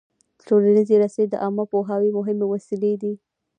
[0.47, 3.13] ټولنیزې رسنۍ د عامه پوهاوي مهمې وسیلې دي.